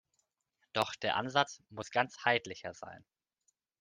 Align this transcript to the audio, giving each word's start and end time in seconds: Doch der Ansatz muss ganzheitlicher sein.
Doch 0.73 0.95
der 0.95 1.15
Ansatz 1.15 1.61
muss 1.69 1.91
ganzheitlicher 1.91 2.73
sein. 2.73 3.05